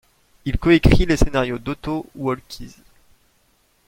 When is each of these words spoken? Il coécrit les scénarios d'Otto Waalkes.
Il 0.45 0.57
coécrit 0.57 1.05
les 1.05 1.15
scénarios 1.17 1.59
d'Otto 1.59 2.07
Waalkes. 2.15 2.75